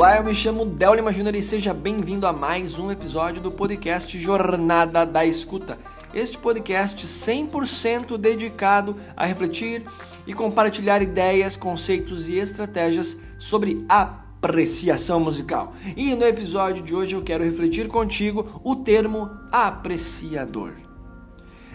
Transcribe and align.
Olá, 0.00 0.16
eu 0.16 0.24
me 0.24 0.34
chamo 0.34 0.64
Del 0.64 0.94
Lima 0.94 1.12
Júnior 1.12 1.34
e 1.34 1.42
seja 1.42 1.74
bem-vindo 1.74 2.26
a 2.26 2.32
mais 2.32 2.78
um 2.78 2.90
episódio 2.90 3.42
do 3.42 3.50
podcast 3.50 4.18
Jornada 4.18 5.04
da 5.04 5.26
Escuta. 5.26 5.78
Este 6.14 6.38
podcast 6.38 7.06
100% 7.06 8.16
dedicado 8.16 8.96
a 9.14 9.26
refletir 9.26 9.84
e 10.26 10.32
compartilhar 10.32 11.02
ideias, 11.02 11.54
conceitos 11.54 12.30
e 12.30 12.38
estratégias 12.38 13.18
sobre 13.38 13.84
apreciação 13.90 15.20
musical. 15.20 15.74
E 15.94 16.14
no 16.14 16.24
episódio 16.24 16.82
de 16.82 16.94
hoje 16.94 17.14
eu 17.14 17.20
quero 17.20 17.44
refletir 17.44 17.86
contigo 17.86 18.58
o 18.64 18.76
termo 18.76 19.30
apreciador. 19.52 20.72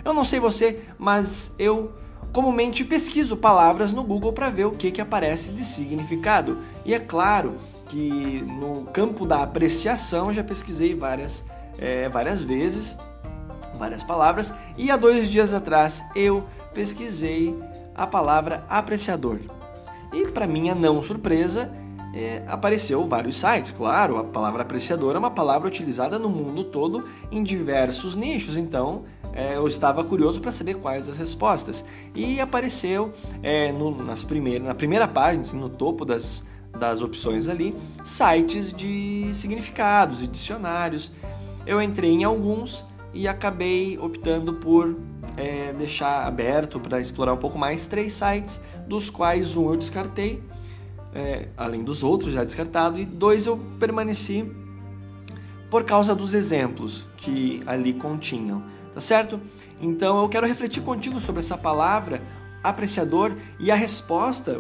Eu 0.04 0.16
não 0.16 0.24
sei 0.24 0.40
você, 0.40 0.82
mas 0.98 1.54
eu 1.60 1.94
comumente 2.34 2.84
pesquiso 2.84 3.38
palavras 3.38 3.94
no 3.94 4.04
Google 4.04 4.34
para 4.34 4.50
ver 4.50 4.66
o 4.66 4.72
que, 4.72 4.90
que 4.90 5.00
aparece 5.00 5.52
de 5.52 5.64
significado. 5.64 6.58
E 6.84 6.92
é 6.92 7.00
claro 7.00 7.56
que 7.88 8.42
no 8.42 8.86
campo 8.86 9.26
da 9.26 9.44
apreciação 9.44 10.34
já 10.34 10.44
pesquisei 10.44 10.96
várias, 10.96 11.46
é, 11.78 12.10
várias 12.10 12.42
vezes, 12.42 12.98
várias 13.78 14.04
palavras, 14.04 14.54
e 14.78 14.90
há 14.90 14.98
dois 14.98 15.30
dias 15.30 15.54
atrás 15.54 16.04
eu 16.16 16.44
pesquisei 16.74 17.56
a 17.94 18.06
palavra 18.06 18.66
apreciador. 18.70 19.40
E 20.14 20.28
para 20.32 20.48
minha 20.48 20.74
não 20.74 21.02
surpresa, 21.02 21.72
é, 22.16 22.44
apareceu 22.48 23.06
vários 23.06 23.36
sites. 23.36 23.72
Claro, 23.72 24.18
a 24.18 24.24
palavra 24.24 24.62
apreciador 24.62 25.16
é 25.16 25.20
uma 25.20 25.32
palavra 25.32 25.68
utilizada 25.68 26.18
no 26.18 26.30
mundo 26.30 26.64
todo 26.64 27.04
em 27.30 27.44
diversos 27.44 28.16
nichos, 28.16 28.56
então 28.56 29.04
é, 29.34 29.58
eu 29.58 29.68
estava 29.68 30.02
curioso 30.04 30.40
para 30.40 30.52
saber 30.52 30.76
quais 30.76 31.10
as 31.10 31.18
respostas. 31.18 31.84
E 32.16 32.40
apareceu 32.40 33.12
é, 33.44 33.74
no, 33.74 33.92
nas 34.04 34.24
primeiras, 34.24 34.66
na 34.66 34.74
primeira 34.74 35.08
página, 35.08 35.42
assim, 35.42 35.60
no 35.60 35.70
topo 35.70 36.06
das, 36.06 36.46
das 36.80 37.02
opções 37.02 37.48
ali, 37.48 37.76
sites 38.04 38.72
de 38.72 39.30
significados 39.34 40.24
e 40.24 40.28
dicionários. 40.28 41.12
Eu 41.66 41.82
entrei 41.82 42.12
em 42.12 42.24
alguns 42.24 42.86
e 43.14 43.28
acabei 43.28 43.98
optando 43.98 44.54
por 44.54 44.96
é, 45.38 45.74
deixar 45.74 46.28
aberto 46.28 46.80
para 46.80 47.00
explorar 47.00 47.34
um 47.34 47.38
pouco 47.38 47.58
mais 47.58 47.86
três 47.86 48.14
sites, 48.14 48.62
dos 48.88 49.10
quais 49.10 49.56
um 49.56 49.72
eu 49.72 49.78
descartei, 49.78 50.44
é, 51.14 51.48
além 51.56 51.84
dos 51.84 52.04
outros 52.04 52.34
já 52.34 52.44
descartado, 52.44 53.00
e 53.00 53.06
dois 53.06 53.46
eu 53.46 53.58
permaneci 53.80 54.46
por 55.70 55.84
causa 55.84 56.14
dos 56.14 56.34
exemplos 56.34 57.08
que 57.18 57.64
ali 57.66 57.94
continham, 57.94 58.64
tá 58.94 59.02
certo? 59.02 59.40
Então 59.82 60.22
eu 60.22 60.30
quero 60.30 60.48
refletir 60.48 60.82
contigo 60.82 61.20
sobre 61.20 61.40
essa 61.40 61.58
palavra 61.58 62.22
apreciador 62.70 63.36
e 63.60 63.72
a 63.72 63.76
resposta 63.76 64.60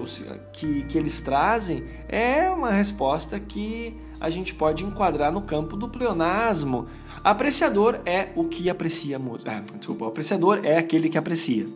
que, 0.53 0.84
que 0.84 0.98
eles 0.98 1.22
trazem 1.22 1.84
é 2.08 2.50
uma 2.50 2.72
resposta 2.72 3.39
que 3.39 3.95
a 4.20 4.30
gente 4.30 4.53
pode 4.53 4.84
enquadrar 4.86 5.31
no 5.31 5.42
campo 5.42 5.75
do 5.75 5.89
pleonasmo. 5.89 6.88
Apreciador 7.23 8.00
é 8.06 8.30
o 8.36 8.45
que 8.45 8.70
aprecia 8.70 9.20
música. 9.20 9.52
Ah, 9.52 9.78
desculpa, 9.78 10.08
apreciador 10.08 10.61
é 10.64 10.78
aquele 10.78 11.09
que 11.09 11.17
aprecia. 11.17 11.67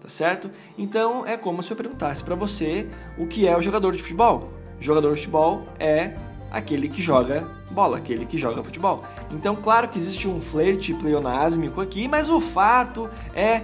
Tá 0.00 0.08
certo? 0.08 0.50
Então 0.76 1.26
é 1.26 1.36
como 1.36 1.62
se 1.62 1.72
eu 1.72 1.76
perguntasse 1.76 2.22
para 2.22 2.34
você 2.34 2.88
o 3.18 3.26
que 3.26 3.46
é 3.46 3.56
o 3.56 3.60
jogador 3.60 3.92
de 3.92 4.02
futebol. 4.02 4.50
jogador 4.80 5.12
de 5.14 5.20
futebol 5.20 5.64
é 5.78 6.14
aquele 6.50 6.88
que 6.88 7.02
joga 7.02 7.46
bola, 7.70 7.98
aquele 7.98 8.24
que 8.24 8.38
joga 8.38 8.62
futebol. 8.62 9.04
Então, 9.30 9.54
claro 9.54 9.88
que 9.88 9.98
existe 9.98 10.26
um 10.28 10.40
flerte 10.40 10.94
pleonásmico 10.94 11.80
aqui, 11.80 12.08
mas 12.08 12.30
o 12.30 12.40
fato 12.40 13.08
é 13.34 13.62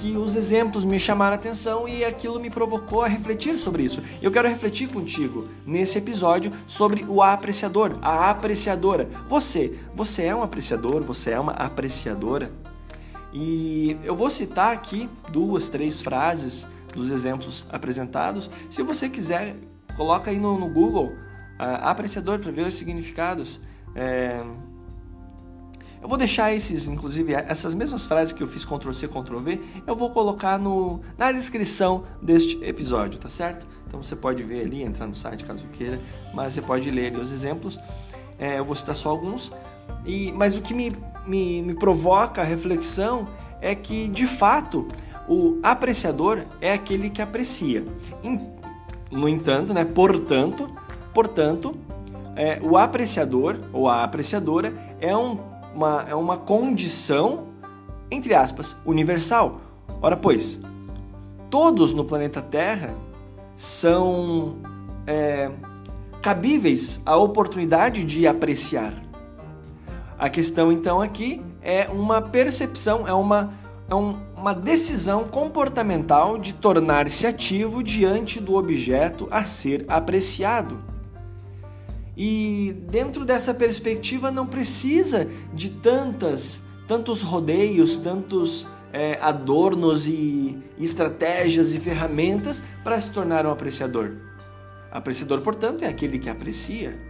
que 0.00 0.16
os 0.16 0.34
exemplos 0.34 0.82
me 0.82 0.98
chamaram 0.98 1.32
a 1.32 1.38
atenção 1.38 1.86
e 1.86 2.02
aquilo 2.02 2.40
me 2.40 2.48
provocou 2.48 3.02
a 3.02 3.06
refletir 3.06 3.58
sobre 3.58 3.82
isso. 3.82 4.02
Eu 4.22 4.30
quero 4.30 4.48
refletir 4.48 4.88
contigo 4.88 5.46
nesse 5.66 5.98
episódio 5.98 6.50
sobre 6.66 7.04
o 7.06 7.22
apreciador, 7.22 7.98
a 8.00 8.30
apreciadora. 8.30 9.06
Você, 9.28 9.78
você 9.94 10.24
é 10.24 10.34
um 10.34 10.42
apreciador, 10.42 11.02
você 11.02 11.32
é 11.32 11.38
uma 11.38 11.52
apreciadora? 11.52 12.50
E 13.30 13.94
eu 14.02 14.16
vou 14.16 14.30
citar 14.30 14.72
aqui 14.72 15.06
duas, 15.28 15.68
três 15.68 16.00
frases 16.00 16.66
dos 16.94 17.10
exemplos 17.10 17.66
apresentados. 17.70 18.50
Se 18.70 18.82
você 18.82 19.06
quiser, 19.06 19.54
coloca 19.98 20.30
aí 20.30 20.38
no, 20.38 20.58
no 20.58 20.68
Google 20.68 21.08
uh, 21.08 21.76
apreciador 21.82 22.38
para 22.38 22.50
ver 22.50 22.66
os 22.66 22.74
significados. 22.74 23.60
É, 23.94 24.42
eu 26.02 26.08
vou 26.08 26.16
deixar 26.16 26.54
esses, 26.54 26.88
inclusive, 26.88 27.34
essas 27.34 27.74
mesmas 27.74 28.06
frases 28.06 28.32
que 28.32 28.42
eu 28.42 28.46
fiz 28.46 28.64
Ctrl 28.64 28.92
C, 28.92 29.06
Ctrl 29.06 29.38
V, 29.38 29.60
eu 29.86 29.94
vou 29.94 30.10
colocar 30.10 30.58
no, 30.58 31.00
na 31.18 31.30
descrição 31.30 32.04
deste 32.22 32.62
episódio, 32.64 33.20
tá 33.20 33.28
certo? 33.28 33.66
Então 33.86 34.02
você 34.02 34.16
pode 34.16 34.42
ver 34.42 34.62
ali, 34.62 34.82
entrar 34.82 35.06
no 35.06 35.14
site 35.14 35.44
caso 35.44 35.66
queira, 35.68 36.00
mas 36.32 36.54
você 36.54 36.62
pode 36.62 36.90
ler 36.90 37.08
ali 37.08 37.20
os 37.20 37.30
exemplos. 37.30 37.78
É, 38.38 38.58
eu 38.58 38.64
vou 38.64 38.74
citar 38.74 38.96
só 38.96 39.10
alguns. 39.10 39.52
E, 40.06 40.32
mas 40.32 40.56
o 40.56 40.62
que 40.62 40.72
me, 40.72 40.96
me, 41.26 41.60
me 41.60 41.74
provoca 41.74 42.40
a 42.40 42.44
reflexão 42.44 43.28
é 43.60 43.74
que, 43.74 44.08
de 44.08 44.26
fato, 44.26 44.88
o 45.28 45.58
apreciador 45.62 46.44
é 46.60 46.72
aquele 46.72 47.10
que 47.10 47.20
aprecia. 47.20 47.84
No 49.10 49.28
entanto, 49.28 49.74
né, 49.74 49.84
portanto, 49.84 50.70
portanto, 51.12 51.76
é, 52.36 52.58
o 52.62 52.78
apreciador 52.78 53.58
ou 53.72 53.86
a 53.86 54.02
apreciadora 54.02 54.72
é 55.00 55.14
um 55.14 55.49
uma, 55.74 56.04
é 56.08 56.14
uma 56.14 56.36
condição, 56.36 57.46
entre 58.10 58.34
aspas, 58.34 58.76
universal. 58.84 59.60
Ora, 60.02 60.16
pois, 60.16 60.60
todos 61.48 61.92
no 61.92 62.04
planeta 62.04 62.40
Terra 62.40 62.94
são 63.56 64.56
é, 65.06 65.50
cabíveis 66.22 67.00
à 67.04 67.16
oportunidade 67.16 68.04
de 68.04 68.26
apreciar. 68.26 68.94
A 70.18 70.28
questão 70.28 70.70
então 70.70 71.00
aqui 71.00 71.42
é 71.62 71.88
uma 71.88 72.20
percepção, 72.20 73.06
é 73.06 73.12
uma, 73.12 73.52
é 73.88 73.94
um, 73.94 74.16
uma 74.36 74.54
decisão 74.54 75.24
comportamental 75.24 76.38
de 76.38 76.54
tornar-se 76.54 77.26
ativo 77.26 77.82
diante 77.82 78.40
do 78.40 78.54
objeto 78.54 79.26
a 79.30 79.44
ser 79.44 79.84
apreciado. 79.88 80.89
E 82.22 82.76
dentro 82.90 83.24
dessa 83.24 83.54
perspectiva 83.54 84.30
não 84.30 84.46
precisa 84.46 85.26
de 85.54 85.70
tantas, 85.70 86.60
tantos 86.86 87.22
rodeios, 87.22 87.96
tantos 87.96 88.66
é, 88.92 89.18
adornos 89.22 90.06
e 90.06 90.58
estratégias 90.78 91.72
e 91.72 91.80
ferramentas 91.80 92.62
para 92.84 93.00
se 93.00 93.10
tornar 93.10 93.46
um 93.46 93.50
apreciador. 93.50 94.18
Apreciador, 94.92 95.40
portanto, 95.40 95.82
é 95.82 95.88
aquele 95.88 96.18
que 96.18 96.28
aprecia. 96.28 97.00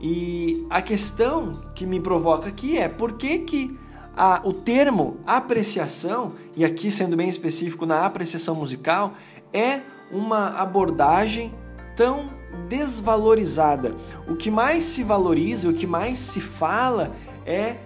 E 0.00 0.64
a 0.70 0.80
questão 0.80 1.72
que 1.74 1.84
me 1.84 1.98
provoca 1.98 2.48
aqui 2.48 2.78
é 2.78 2.88
por 2.88 3.14
que, 3.14 3.40
que 3.40 3.76
a, 4.16 4.42
o 4.44 4.52
termo 4.52 5.18
apreciação, 5.26 6.34
e 6.56 6.64
aqui 6.64 6.88
sendo 6.88 7.16
bem 7.16 7.28
específico 7.28 7.84
na 7.84 8.06
apreciação 8.06 8.54
musical, 8.54 9.14
é 9.52 9.80
uma 10.12 10.50
abordagem 10.50 11.52
tão 11.96 12.43
desvalorizada. 12.68 13.94
O 14.28 14.36
que 14.36 14.50
mais 14.50 14.84
se 14.84 15.02
valoriza, 15.02 15.68
o 15.68 15.74
que 15.74 15.86
mais 15.86 16.18
se 16.18 16.40
fala 16.40 17.12
é 17.44 17.76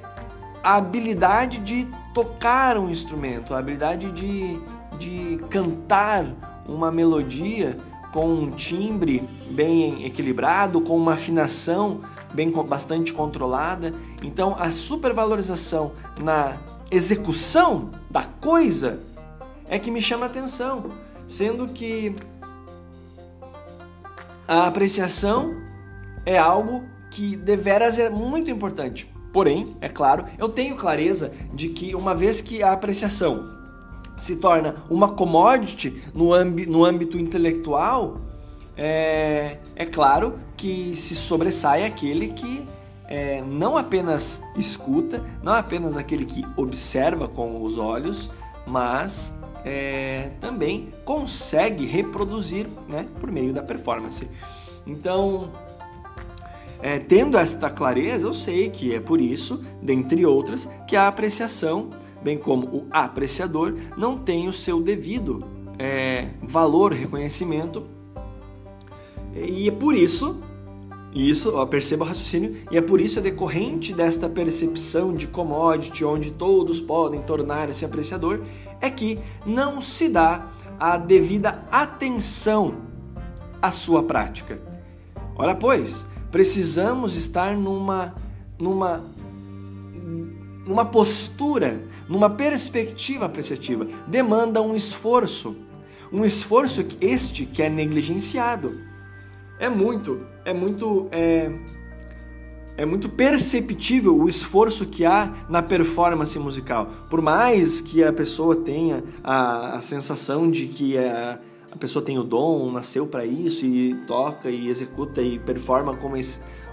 a 0.62 0.76
habilidade 0.76 1.58
de 1.58 1.88
tocar 2.14 2.76
um 2.76 2.90
instrumento, 2.90 3.54
a 3.54 3.58
habilidade 3.58 4.10
de, 4.12 4.60
de 4.98 5.40
cantar 5.48 6.24
uma 6.66 6.90
melodia 6.90 7.78
com 8.12 8.26
um 8.26 8.50
timbre 8.50 9.22
bem 9.50 10.04
equilibrado, 10.04 10.80
com 10.80 10.96
uma 10.96 11.14
afinação 11.14 12.00
bem 12.32 12.50
bastante 12.50 13.12
controlada. 13.12 13.94
Então, 14.22 14.56
a 14.58 14.72
supervalorização 14.72 15.92
na 16.20 16.56
execução 16.90 17.90
da 18.10 18.24
coisa 18.24 19.00
é 19.68 19.78
que 19.78 19.90
me 19.90 20.00
chama 20.00 20.26
atenção, 20.26 20.90
sendo 21.26 21.68
que 21.68 22.14
a 24.48 24.66
apreciação 24.66 25.54
é 26.24 26.38
algo 26.38 26.84
que 27.10 27.36
deveras 27.36 27.98
é 27.98 28.08
muito 28.08 28.50
importante. 28.50 29.06
Porém, 29.30 29.76
é 29.78 29.90
claro, 29.90 30.24
eu 30.38 30.48
tenho 30.48 30.74
clareza 30.74 31.32
de 31.52 31.68
que 31.68 31.94
uma 31.94 32.14
vez 32.14 32.40
que 32.40 32.62
a 32.62 32.72
apreciação 32.72 33.46
se 34.18 34.36
torna 34.36 34.76
uma 34.88 35.10
commodity 35.10 36.02
no, 36.14 36.30
no 36.44 36.84
âmbito 36.84 37.18
intelectual, 37.18 38.22
é, 38.74 39.58
é 39.76 39.84
claro 39.84 40.38
que 40.56 40.94
se 40.96 41.14
sobressai 41.14 41.84
aquele 41.84 42.28
que 42.28 42.66
é, 43.06 43.42
não 43.42 43.76
apenas 43.76 44.42
escuta, 44.56 45.22
não 45.42 45.52
apenas 45.52 45.96
aquele 45.96 46.24
que 46.24 46.44
observa 46.56 47.28
com 47.28 47.62
os 47.62 47.76
olhos, 47.76 48.30
mas 48.66 49.32
é, 49.64 50.30
também 50.40 50.92
consegue 51.04 51.86
reproduzir 51.86 52.66
né, 52.88 53.06
por 53.20 53.30
meio 53.30 53.52
da 53.52 53.62
performance. 53.62 54.28
Então, 54.86 55.50
é, 56.80 56.98
tendo 56.98 57.36
esta 57.36 57.68
clareza, 57.68 58.26
eu 58.26 58.34
sei 58.34 58.70
que 58.70 58.94
é 58.94 59.00
por 59.00 59.20
isso, 59.20 59.64
dentre 59.82 60.24
outras, 60.24 60.68
que 60.86 60.96
a 60.96 61.08
apreciação, 61.08 61.90
bem 62.22 62.38
como 62.38 62.66
o 62.66 62.86
apreciador, 62.90 63.74
não 63.96 64.16
tem 64.16 64.48
o 64.48 64.52
seu 64.52 64.80
devido 64.80 65.44
é, 65.78 66.28
valor, 66.42 66.92
reconhecimento 66.92 67.86
E 69.34 69.68
é 69.68 69.70
por 69.70 69.94
isso, 69.94 70.40
isso, 71.18 71.56
ó, 71.56 71.66
perceba 71.66 72.04
o 72.04 72.06
raciocínio, 72.06 72.56
e 72.70 72.76
é 72.76 72.80
por 72.80 73.00
isso 73.00 73.18
é 73.18 73.22
decorrente 73.22 73.92
desta 73.92 74.28
percepção 74.28 75.14
de 75.14 75.26
commodity, 75.26 76.04
onde 76.04 76.30
todos 76.30 76.80
podem 76.80 77.22
tornar-se 77.22 77.84
apreciador, 77.84 78.42
é 78.80 78.90
que 78.90 79.18
não 79.44 79.80
se 79.80 80.08
dá 80.08 80.48
a 80.78 80.96
devida 80.96 81.66
atenção 81.70 82.74
à 83.60 83.70
sua 83.70 84.02
prática. 84.02 84.60
Ora, 85.34 85.54
pois, 85.54 86.06
precisamos 86.30 87.16
estar 87.16 87.56
numa, 87.56 88.14
numa, 88.58 89.04
numa 90.66 90.84
postura, 90.84 91.82
numa 92.08 92.30
perspectiva 92.30 93.26
apreciativa. 93.26 93.88
Demanda 94.06 94.62
um 94.62 94.76
esforço, 94.76 95.56
um 96.12 96.24
esforço 96.24 96.86
este 97.00 97.44
que 97.44 97.62
é 97.62 97.68
negligenciado. 97.68 98.87
É 99.58 99.68
muito, 99.68 100.20
é 100.44 100.54
muito, 100.54 101.08
é, 101.10 101.50
é 102.76 102.86
muito 102.86 103.08
perceptível 103.08 104.16
o 104.16 104.28
esforço 104.28 104.86
que 104.86 105.04
há 105.04 105.32
na 105.48 105.62
performance 105.62 106.38
musical. 106.38 106.86
Por 107.10 107.20
mais 107.20 107.80
que 107.80 108.04
a 108.04 108.12
pessoa 108.12 108.54
tenha 108.54 109.02
a, 109.22 109.78
a 109.78 109.82
sensação 109.82 110.50
de 110.50 110.66
que 110.66 110.96
a, 110.96 111.40
a 111.72 111.76
pessoa 111.76 112.04
tem 112.04 112.18
o 112.18 112.22
dom, 112.22 112.70
nasceu 112.70 113.06
para 113.06 113.26
isso 113.26 113.66
e 113.66 113.94
toca 114.06 114.48
e 114.50 114.68
executa 114.68 115.20
e 115.20 115.38
performa 115.38 115.96
com 115.96 116.12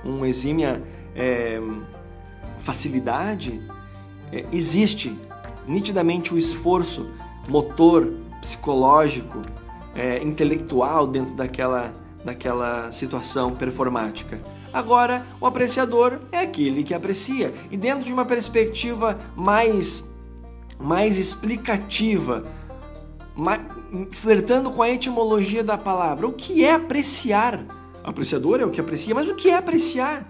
uma 0.03 0.27
exímia 0.27 0.83
é, 1.15 1.59
facilidade, 2.59 3.61
é, 4.31 4.45
existe 4.51 5.17
nitidamente 5.67 6.33
o 6.33 6.37
esforço 6.37 7.09
motor, 7.47 8.11
psicológico, 8.41 9.41
é, 9.95 10.21
intelectual 10.21 11.07
dentro 11.07 11.33
daquela, 11.35 11.93
daquela 12.25 12.91
situação 12.91 13.55
performática. 13.55 14.41
Agora, 14.73 15.25
o 15.39 15.45
apreciador 15.45 16.19
é 16.31 16.39
aquele 16.39 16.83
que 16.83 16.93
aprecia. 16.93 17.53
E 17.71 17.77
dentro 17.77 18.03
de 18.03 18.11
uma 18.11 18.25
perspectiva 18.25 19.17
mais, 19.35 20.03
mais 20.79 21.19
explicativa, 21.19 22.43
mais, 23.35 23.61
flertando 24.11 24.71
com 24.71 24.81
a 24.81 24.89
etimologia 24.89 25.63
da 25.63 25.77
palavra, 25.77 26.27
o 26.27 26.33
que 26.33 26.65
é 26.65 26.73
apreciar? 26.73 27.63
O 28.03 28.09
apreciador 28.09 28.59
é 28.59 28.65
o 28.65 28.71
que 28.71 28.81
aprecia, 28.81 29.13
mas 29.13 29.29
o 29.29 29.35
que 29.35 29.49
é 29.49 29.55
apreciar? 29.55 30.27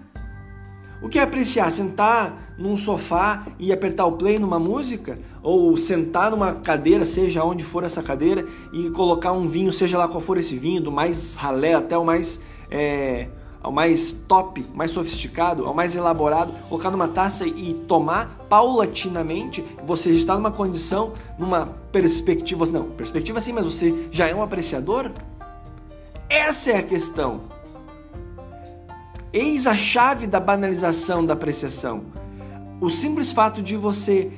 O 1.02 1.08
que 1.08 1.18
é 1.18 1.22
apreciar? 1.22 1.72
Sentar 1.72 2.45
num 2.58 2.76
sofá 2.76 3.46
e 3.58 3.72
apertar 3.72 4.06
o 4.06 4.12
play 4.12 4.38
numa 4.38 4.58
música? 4.58 5.18
Ou 5.42 5.76
sentar 5.76 6.30
numa 6.30 6.54
cadeira, 6.54 7.04
seja 7.04 7.44
onde 7.44 7.64
for 7.64 7.84
essa 7.84 8.02
cadeira, 8.02 8.46
e 8.72 8.90
colocar 8.90 9.32
um 9.32 9.46
vinho, 9.46 9.72
seja 9.72 9.98
lá 9.98 10.08
qual 10.08 10.20
for 10.20 10.38
esse 10.38 10.56
vinho, 10.56 10.82
do 10.82 10.92
mais 10.92 11.34
ralé 11.34 11.74
até 11.74 11.96
o 11.96 12.04
mais. 12.04 12.40
É 12.70 13.28
ao 13.66 13.72
mais 13.72 14.12
top, 14.12 14.64
mais 14.72 14.92
sofisticado, 14.92 15.66
ao 15.66 15.74
mais 15.74 15.96
elaborado, 15.96 16.52
colocar 16.68 16.88
numa 16.88 17.08
taça 17.08 17.44
e 17.44 17.74
tomar 17.88 18.46
paulatinamente, 18.48 19.64
você 19.84 20.12
já 20.12 20.20
está 20.20 20.34
numa 20.36 20.52
condição, 20.52 21.14
numa 21.36 21.66
perspectiva, 21.90 22.64
não, 22.66 22.84
perspectiva 22.84 23.40
sim, 23.40 23.52
mas 23.52 23.66
você 23.66 24.06
já 24.12 24.28
é 24.28 24.34
um 24.34 24.40
apreciador? 24.40 25.10
Essa 26.28 26.70
é 26.70 26.76
a 26.76 26.82
questão. 26.84 27.40
Eis 29.32 29.66
a 29.66 29.76
chave 29.76 30.28
da 30.28 30.38
banalização 30.38 31.26
da 31.26 31.34
apreciação. 31.34 32.04
O 32.80 32.90
simples 32.90 33.32
fato 33.32 33.62
de 33.62 33.76
você 33.76 34.30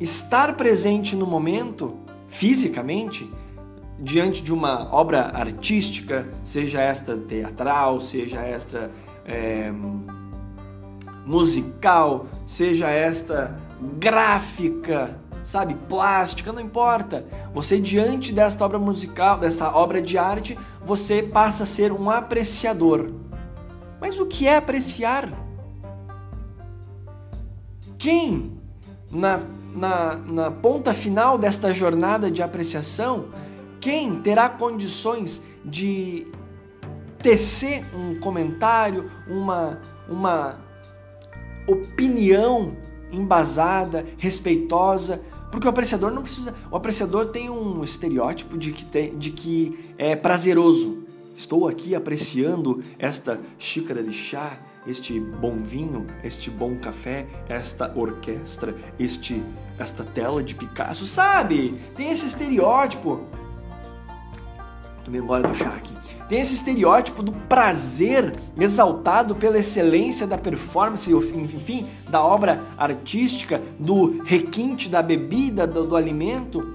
estar 0.00 0.56
presente 0.56 1.14
no 1.14 1.26
momento, 1.26 1.96
fisicamente, 2.28 3.30
diante 3.98 4.42
de 4.42 4.52
uma 4.52 4.92
obra 4.92 5.30
artística, 5.32 6.28
seja 6.42 6.80
esta 6.80 7.16
teatral, 7.16 8.00
seja 8.00 8.40
esta 8.40 8.90
é, 9.24 9.72
musical, 11.24 12.26
seja 12.44 12.88
esta 12.90 13.56
gráfica, 13.98 15.16
sabe, 15.40 15.74
plástica, 15.88 16.52
não 16.52 16.60
importa. 16.60 17.24
Você 17.52 17.78
diante 17.78 18.32
desta 18.32 18.64
obra 18.64 18.78
musical, 18.78 19.38
desta 19.38 19.72
obra 19.72 20.02
de 20.02 20.18
arte, 20.18 20.58
você 20.84 21.22
passa 21.22 21.62
a 21.62 21.66
ser 21.66 21.92
um 21.92 22.10
apreciador. 22.10 23.12
Mas 24.00 24.18
o 24.18 24.26
que 24.26 24.48
é 24.48 24.56
apreciar? 24.56 25.43
Quem 28.04 28.52
na, 29.10 29.40
na, 29.74 30.16
na 30.16 30.50
ponta 30.50 30.92
final 30.92 31.38
desta 31.38 31.72
jornada 31.72 32.30
de 32.30 32.42
apreciação 32.42 33.30
quem 33.80 34.20
terá 34.20 34.46
condições 34.46 35.42
de 35.64 36.26
tecer 37.22 37.82
um 37.96 38.20
comentário, 38.20 39.10
uma, 39.26 39.80
uma 40.06 40.60
opinião 41.66 42.76
embasada, 43.10 44.04
respeitosa, 44.18 45.22
porque 45.50 45.66
o 45.66 45.70
apreciador 45.70 46.10
não 46.10 46.20
precisa. 46.20 46.54
O 46.70 46.76
apreciador 46.76 47.28
tem 47.28 47.48
um 47.48 47.82
estereótipo 47.82 48.58
de 48.58 48.70
que, 48.72 48.84
tem, 48.84 49.16
de 49.16 49.30
que 49.30 49.94
é 49.96 50.14
prazeroso. 50.14 51.04
Estou 51.34 51.66
aqui 51.66 51.94
apreciando 51.94 52.82
esta 52.98 53.40
xícara 53.58 54.02
de 54.02 54.12
chá, 54.12 54.58
este 54.86 55.18
bom 55.18 55.56
vinho, 55.56 56.06
este 56.22 56.50
bom 56.50 56.76
café, 56.76 57.26
esta 57.48 57.92
orquestra, 57.96 58.74
este 58.98 59.42
esta 59.76 60.04
tela 60.04 60.42
de 60.42 60.54
Picasso, 60.54 61.04
sabe? 61.04 61.74
Tem 61.96 62.10
esse 62.10 62.26
estereótipo 62.26 63.26
tomei 65.04 65.20
um 65.20 65.26
do 65.26 65.54
chá 65.54 65.68
aqui. 65.68 65.94
Tem 66.28 66.40
esse 66.40 66.54
estereótipo 66.54 67.22
do 67.22 67.32
prazer 67.32 68.34
exaltado 68.58 69.34
pela 69.36 69.58
excelência 69.58 70.26
da 70.26 70.38
performance, 70.38 71.12
enfim, 71.12 71.86
da 72.08 72.22
obra 72.22 72.62
artística, 72.76 73.62
do 73.78 74.22
requinte 74.22 74.88
da 74.88 75.02
bebida, 75.02 75.66
do, 75.66 75.86
do 75.86 75.94
alimento. 75.96 76.74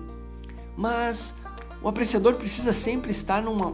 Mas 0.77 1.35
o 1.81 1.89
apreciador 1.89 2.35
precisa 2.35 2.71
sempre 2.71 3.11
estar 3.11 3.41
numa, 3.41 3.71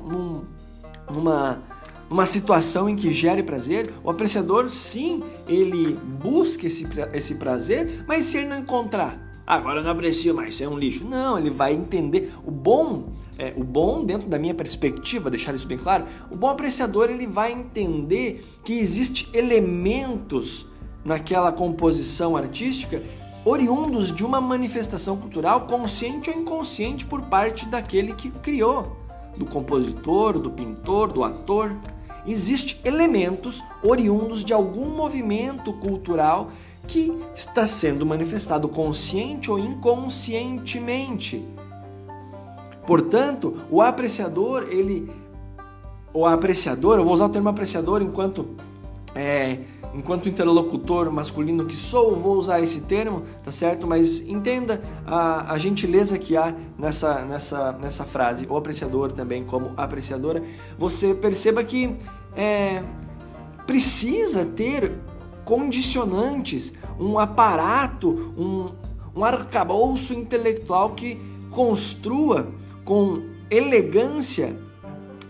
numa, 1.09 1.61
numa 2.09 2.25
situação 2.25 2.87
em 2.89 2.95
que 2.95 3.11
gere 3.11 3.43
prazer. 3.43 3.93
O 4.03 4.09
apreciador, 4.09 4.69
sim, 4.69 5.23
ele 5.47 5.93
busca 5.93 6.67
esse, 6.67 6.87
esse 7.13 7.35
prazer, 7.35 8.05
mas 8.07 8.25
se 8.25 8.37
ele 8.37 8.47
não 8.47 8.59
encontrar, 8.59 9.41
agora 9.45 9.79
eu 9.79 9.83
não 9.83 9.91
aprecio 9.91 10.33
mais, 10.33 10.53
isso 10.53 10.63
é 10.63 10.67
um 10.67 10.77
lixo. 10.77 11.05
Não, 11.05 11.37
ele 11.37 11.49
vai 11.49 11.73
entender. 11.73 12.33
O 12.45 12.51
bom 12.51 13.13
é, 13.37 13.53
o 13.57 13.63
bom, 13.63 14.05
dentro 14.05 14.29
da 14.29 14.39
minha 14.39 14.53
perspectiva, 14.53 15.29
deixar 15.29 15.53
isso 15.53 15.67
bem 15.67 15.77
claro, 15.77 16.05
o 16.31 16.37
bom 16.37 16.47
apreciador 16.47 17.09
ele 17.09 17.27
vai 17.27 17.51
entender 17.51 18.45
que 18.63 18.73
existe 18.73 19.29
elementos 19.33 20.65
naquela 21.03 21.51
composição 21.51 22.37
artística 22.37 23.01
oriundos 23.43 24.11
de 24.11 24.25
uma 24.25 24.41
manifestação 24.41 25.17
cultural 25.17 25.67
consciente 25.67 26.31
ou 26.31 26.35
inconsciente 26.35 27.05
por 27.05 27.21
parte 27.23 27.67
daquele 27.67 28.13
que 28.13 28.31
criou, 28.31 28.97
do 29.37 29.45
compositor, 29.45 30.39
do 30.39 30.49
pintor, 30.49 31.11
do 31.11 31.23
ator. 31.23 31.77
Existem 32.27 32.77
elementos 32.83 33.63
oriundos 33.83 34.43
de 34.43 34.53
algum 34.53 34.89
movimento 34.89 35.73
cultural 35.73 36.51
que 36.87 37.11
está 37.35 37.65
sendo 37.65 38.05
manifestado 38.05 38.67
consciente 38.67 39.49
ou 39.49 39.57
inconscientemente 39.57 41.45
Portanto, 42.85 43.57
o 43.69 43.81
apreciador, 43.81 44.67
ele. 44.69 45.11
O 46.13 46.25
apreciador, 46.25 46.97
eu 46.97 47.03
vou 47.03 47.13
usar 47.13 47.25
o 47.25 47.29
termo 47.29 47.49
apreciador 47.49 48.01
enquanto. 48.01 48.47
É, 49.13 49.59
enquanto 49.95 50.27
interlocutor 50.27 51.11
masculino 51.11 51.65
que 51.65 51.75
sou, 51.75 52.15
vou 52.15 52.35
usar 52.35 52.61
esse 52.61 52.81
termo, 52.81 53.23
tá 53.43 53.51
certo? 53.51 53.87
Mas 53.87 54.19
entenda 54.19 54.81
a, 55.05 55.53
a 55.53 55.57
gentileza 55.57 56.19
que 56.19 56.35
há 56.35 56.53
nessa, 56.77 57.23
nessa, 57.23 57.71
nessa 57.73 58.03
frase, 58.03 58.45
o 58.49 58.57
apreciador 58.57 59.13
também 59.13 59.45
como 59.45 59.71
apreciadora. 59.77 60.43
Você 60.77 61.13
perceba 61.13 61.63
que 61.63 61.95
é, 62.35 62.83
precisa 63.65 64.45
ter 64.45 64.91
condicionantes, 65.45 66.73
um 66.99 67.17
aparato, 67.17 68.33
um, 68.37 68.71
um 69.15 69.23
arcabouço 69.23 70.13
intelectual 70.13 70.89
que 70.91 71.19
construa 71.49 72.51
com 72.83 73.23
elegância 73.49 74.64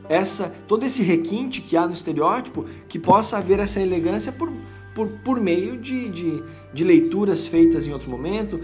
essa 0.10 0.54
todo 0.68 0.86
esse 0.86 1.04
requinte 1.04 1.62
que 1.62 1.76
há 1.76 1.88
no 1.88 1.94
estereótipo, 1.94 2.66
que 2.88 3.00
possa 3.00 3.38
haver 3.38 3.60
essa 3.60 3.80
elegância 3.80 4.32
por, 4.32 4.52
por, 4.94 5.08
por 5.24 5.40
meio 5.40 5.78
de, 5.78 6.10
de, 6.10 6.44
de 6.74 6.84
leituras 6.84 7.48
feitas 7.48 7.88
em 7.88 7.94
outro 7.94 8.10
momento, 8.10 8.60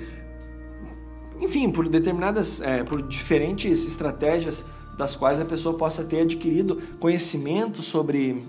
enfim, 1.42 1.72
por 1.72 1.90
determinadas, 1.90 2.62
é, 2.62 2.84
por 2.84 3.02
diferentes 3.02 3.86
estratégias 3.86 4.64
das 4.98 5.16
quais 5.16 5.40
a 5.40 5.46
pessoa 5.46 5.76
possa 5.76 6.04
ter 6.04 6.22
adquirido 6.22 6.80
conhecimento 7.00 7.82
sobre, 7.82 8.46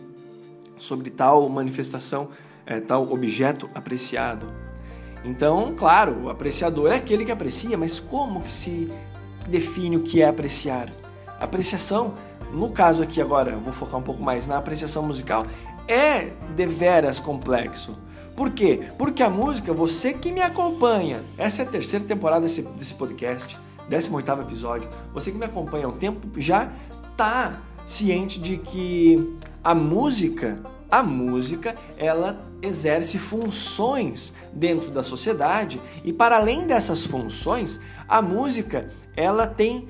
sobre 0.78 1.08
tal 1.08 1.49
manifestação, 1.49 2.28
é, 2.66 2.80
tal 2.80 3.11
objeto 3.11 3.70
apreciado. 3.75 4.46
Então, 5.25 5.72
claro, 5.75 6.25
o 6.25 6.28
apreciador 6.28 6.90
é 6.90 6.96
aquele 6.96 7.25
que 7.25 7.32
aprecia, 7.32 7.78
mas 7.78 7.99
como 7.99 8.42
que 8.42 8.50
se 8.50 8.92
define 9.49 9.96
o 9.96 10.02
que 10.02 10.20
é 10.20 10.28
apreciar. 10.28 10.92
Apreciação 11.40 12.14
no 12.52 12.71
caso 12.71 13.02
aqui 13.02 13.21
agora, 13.21 13.56
vou 13.56 13.73
focar 13.73 13.99
um 13.99 14.02
pouco 14.02 14.23
mais 14.23 14.47
na 14.47 14.59
apreciação 14.59 15.02
musical, 15.02 15.47
é 15.88 16.30
deveras 16.54 17.18
complexo. 17.18 17.97
Por 18.37 18.50
quê? 18.50 18.88
Porque 18.99 19.23
a 19.23 19.30
música, 19.30 19.73
você 19.73 20.12
que 20.12 20.32
me 20.32 20.40
acompanha, 20.40 21.23
essa 21.37 21.62
é 21.62 21.64
a 21.66 21.68
terceira 21.68 22.04
temporada 22.04 22.42
desse, 22.42 22.62
desse 22.62 22.94
podcast, 22.94 23.59
18 23.88 24.30
episódio, 24.40 24.88
você 25.12 25.30
que 25.30 25.38
me 25.38 25.44
acompanha 25.44 25.87
há 25.87 25.88
um 25.88 25.92
tempo 25.92 26.28
já 26.40 26.71
tá 27.16 27.61
ciente 27.85 28.40
de 28.40 28.56
que 28.56 29.37
a 29.62 29.75
música, 29.75 30.61
a 30.90 31.02
música, 31.02 31.76
ela 31.97 32.47
exerce 32.62 33.18
funções 33.18 34.32
dentro 34.52 34.90
da 34.90 35.02
sociedade 35.02 35.80
e 36.04 36.12
para 36.12 36.37
além 36.37 36.66
dessas 36.66 37.04
funções, 37.04 37.80
a 38.09 38.23
música, 38.23 38.88
ela 39.16 39.47
tem 39.47 39.88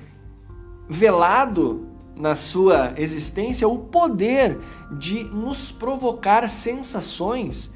velado 0.88 1.91
na 2.14 2.34
sua 2.34 2.94
existência 2.96 3.66
o 3.66 3.78
poder 3.78 4.58
de 4.90 5.24
nos 5.24 5.72
provocar 5.72 6.48
sensações 6.48 7.72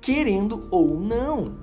querendo 0.00 0.68
ou 0.70 0.98
não. 1.00 1.54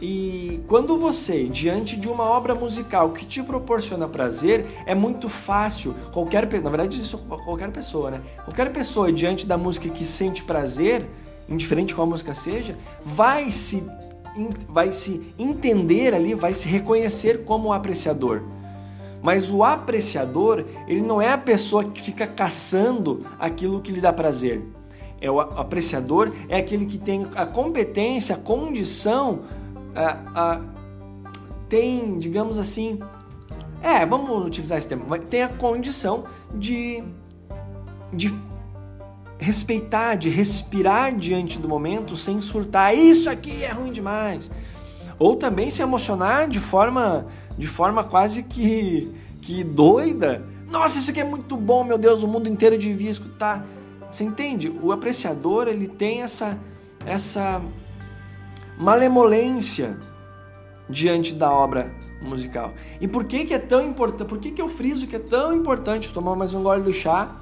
E 0.00 0.60
quando 0.66 0.98
você, 0.98 1.44
diante 1.44 1.96
de 1.96 2.08
uma 2.08 2.24
obra 2.24 2.56
musical 2.56 3.10
que 3.10 3.24
te 3.24 3.40
proporciona 3.40 4.08
prazer, 4.08 4.66
é 4.84 4.96
muito 4.96 5.28
fácil, 5.28 5.94
qualquer 6.12 6.42
na 6.60 6.70
verdade 6.70 7.00
isso 7.00 7.18
qualquer 7.18 7.70
pessoa, 7.70 8.10
né? 8.10 8.20
Qualquer 8.44 8.72
pessoa 8.72 9.12
diante 9.12 9.46
da 9.46 9.56
música 9.56 9.88
que 9.88 10.04
sente 10.04 10.42
prazer, 10.42 11.08
indiferente 11.48 11.94
qual 11.94 12.06
a 12.06 12.10
música 12.10 12.34
seja, 12.34 12.76
vai 13.04 13.52
se 13.52 13.84
vai 14.68 14.92
se 14.92 15.32
entender 15.38 16.14
ali, 16.14 16.34
vai 16.34 16.54
se 16.54 16.66
reconhecer 16.66 17.44
como 17.44 17.72
apreciador. 17.72 18.42
Mas 19.22 19.50
o 19.50 19.62
apreciador, 19.62 20.64
ele 20.88 21.00
não 21.00 21.22
é 21.22 21.32
a 21.32 21.38
pessoa 21.38 21.84
que 21.84 22.02
fica 22.02 22.26
caçando 22.26 23.24
aquilo 23.38 23.80
que 23.80 23.92
lhe 23.92 24.00
dá 24.00 24.12
prazer 24.12 24.62
é 25.22 25.30
o 25.30 25.38
apreciador, 25.40 26.32
é 26.48 26.56
aquele 26.56 26.84
que 26.84 26.98
tem 26.98 27.28
a 27.36 27.46
competência, 27.46 28.34
a 28.34 28.38
condição, 28.38 29.42
a, 29.94 30.18
a, 30.34 30.60
tem, 31.68 32.18
digamos 32.18 32.58
assim, 32.58 32.98
é, 33.80 34.04
vamos 34.04 34.44
utilizar 34.44 34.78
esse 34.78 34.88
termo, 34.88 35.06
tem 35.18 35.44
a 35.44 35.48
condição 35.48 36.24
de, 36.52 37.04
de 38.12 38.34
respeitar, 39.38 40.16
de 40.16 40.28
respirar 40.28 41.14
diante 41.14 41.56
do 41.56 41.68
momento 41.68 42.16
sem 42.16 42.42
surtar, 42.42 42.92
isso 42.92 43.30
aqui 43.30 43.62
é 43.62 43.70
ruim 43.70 43.92
demais. 43.92 44.50
Ou 45.22 45.36
também 45.36 45.70
se 45.70 45.80
emocionar 45.80 46.48
de 46.48 46.58
forma, 46.58 47.26
de 47.56 47.68
forma 47.68 48.02
quase 48.02 48.42
que, 48.42 49.08
que 49.40 49.62
doida. 49.62 50.44
Nossa, 50.68 50.98
isso 50.98 51.12
aqui 51.12 51.20
é 51.20 51.24
muito 51.24 51.56
bom, 51.56 51.84
meu 51.84 51.96
Deus, 51.96 52.24
o 52.24 52.26
mundo 52.26 52.48
inteiro 52.48 52.76
devia 52.76 53.08
escutar. 53.08 53.64
Você 54.10 54.24
entende? 54.24 54.68
O 54.82 54.90
apreciador 54.90 55.68
ele 55.68 55.86
tem 55.86 56.22
essa 56.22 56.58
essa 57.06 57.62
malemolência 58.76 59.96
diante 60.90 61.34
da 61.36 61.52
obra 61.52 61.94
musical. 62.20 62.72
E 63.00 63.06
por 63.06 63.22
que 63.22 63.44
que 63.44 63.54
é 63.54 63.60
tão 63.60 63.80
importante? 63.80 64.28
Por 64.28 64.38
que 64.38 64.50
que 64.50 64.60
eu 64.60 64.68
friso 64.68 65.06
que 65.06 65.14
é 65.14 65.20
tão 65.20 65.52
importante 65.54 66.12
tomar 66.12 66.34
mais 66.34 66.52
um 66.52 66.64
gole 66.64 66.82
do 66.82 66.92
chá? 66.92 67.41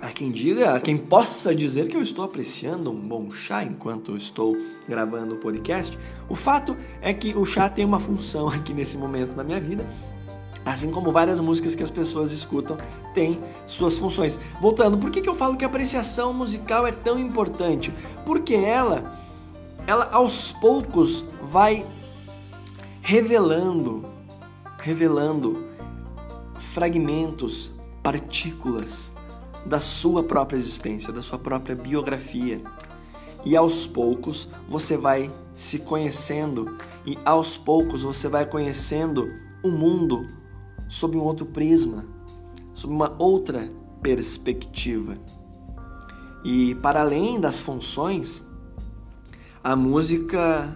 Há 0.00 0.10
quem 0.10 0.30
diga, 0.30 0.74
há 0.74 0.80
quem 0.80 0.96
possa 0.96 1.54
dizer 1.54 1.88
que 1.88 1.96
eu 1.96 2.02
estou 2.02 2.24
apreciando 2.24 2.90
um 2.90 2.98
bom 2.98 3.30
chá 3.30 3.62
enquanto 3.62 4.16
estou 4.16 4.56
gravando 4.88 5.34
o 5.34 5.38
podcast. 5.38 5.98
O 6.28 6.34
fato 6.34 6.76
é 7.02 7.12
que 7.12 7.34
o 7.34 7.44
chá 7.44 7.68
tem 7.68 7.84
uma 7.84 8.00
função 8.00 8.48
aqui 8.52 8.72
nesse 8.72 8.96
momento 8.96 9.36
na 9.36 9.44
minha 9.44 9.60
vida 9.60 9.86
Assim 10.64 10.90
como 10.90 11.10
várias 11.10 11.40
músicas 11.40 11.74
que 11.74 11.82
as 11.82 11.90
pessoas 11.90 12.32
escutam 12.32 12.76
têm 13.14 13.40
suas 13.66 13.96
funções. 13.98 14.38
Voltando, 14.60 14.98
por 14.98 15.10
que, 15.10 15.20
que 15.20 15.28
eu 15.28 15.34
falo 15.34 15.56
que 15.56 15.64
a 15.64 15.68
apreciação 15.68 16.34
musical 16.34 16.86
é 16.86 16.92
tão 16.92 17.18
importante? 17.18 17.92
Porque 18.26 18.54
ela, 18.54 19.16
ela 19.86 20.10
aos 20.12 20.52
poucos 20.52 21.24
vai 21.42 21.86
revelando, 23.00 24.04
revelando 24.78 25.64
fragmentos, 26.56 27.72
partículas 28.02 29.10
da 29.64 29.80
sua 29.80 30.22
própria 30.22 30.56
existência, 30.56 31.12
da 31.12 31.22
sua 31.22 31.38
própria 31.38 31.76
biografia. 31.76 32.62
E 33.44 33.56
aos 33.56 33.86
poucos 33.86 34.48
você 34.68 34.96
vai 34.96 35.30
se 35.54 35.80
conhecendo 35.80 36.76
e 37.06 37.18
aos 37.24 37.56
poucos 37.56 38.02
você 38.02 38.28
vai 38.28 38.46
conhecendo 38.46 39.28
o 39.62 39.70
mundo 39.70 40.26
sob 40.88 41.16
um 41.16 41.22
outro 41.22 41.46
prisma, 41.46 42.04
sob 42.74 42.92
uma 42.92 43.14
outra 43.18 43.70
perspectiva. 44.02 45.18
E 46.44 46.74
para 46.76 47.00
além 47.00 47.38
das 47.38 47.60
funções, 47.60 48.44
a 49.62 49.76
música, 49.76 50.74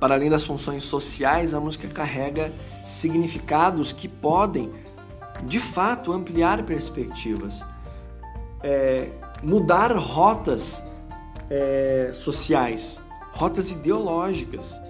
para 0.00 0.14
além 0.14 0.30
das 0.30 0.44
funções 0.44 0.84
sociais, 0.84 1.52
a 1.52 1.60
música 1.60 1.86
carrega 1.88 2.52
significados 2.84 3.92
que 3.92 4.08
podem, 4.08 4.70
de 5.44 5.60
fato, 5.60 6.12
ampliar 6.12 6.62
perspectivas, 6.62 7.62
é, 8.62 9.10
mudar 9.42 9.96
rotas 9.96 10.82
é, 11.50 12.10
sociais, 12.12 13.00
rotas 13.32 13.70
ideológicas. 13.70 14.80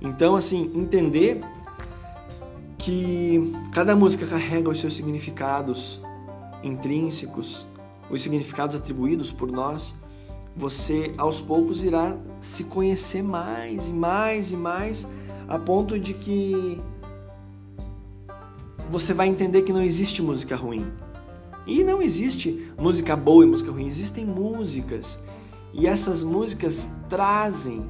Então, 0.00 0.36
assim, 0.36 0.70
entender 0.74 1.42
que 2.78 3.52
cada 3.72 3.94
música 3.94 4.26
carrega 4.26 4.70
os 4.70 4.80
seus 4.80 4.94
significados 4.94 6.00
intrínsecos, 6.62 7.66
os 8.10 8.22
significados 8.22 8.76
atribuídos 8.76 9.30
por 9.30 9.50
nós, 9.50 9.94
você 10.56 11.14
aos 11.16 11.40
poucos 11.40 11.84
irá 11.84 12.16
se 12.40 12.64
conhecer 12.64 13.22
mais 13.22 13.88
e 13.88 13.92
mais 13.92 14.50
e 14.50 14.56
mais, 14.56 15.06
a 15.48 15.58
ponto 15.58 15.98
de 15.98 16.14
que 16.14 16.80
você 18.90 19.14
vai 19.14 19.28
entender 19.28 19.62
que 19.62 19.72
não 19.72 19.82
existe 19.82 20.22
música 20.22 20.56
ruim. 20.56 20.90
E 21.70 21.84
não 21.84 22.02
existe 22.02 22.68
música 22.76 23.14
boa 23.14 23.44
e 23.44 23.46
música 23.46 23.70
ruim, 23.70 23.86
existem 23.86 24.26
músicas. 24.26 25.20
E 25.72 25.86
essas 25.86 26.24
músicas 26.24 26.90
trazem 27.08 27.88